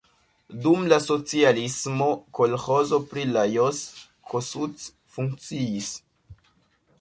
Dum 0.61 0.85
la 0.93 0.97
socialismo 1.07 2.07
kolĥozo 2.39 2.99
pri 3.11 3.27
Lajos 3.35 3.83
Kossuth 4.33 4.89
funkciis. 5.19 5.93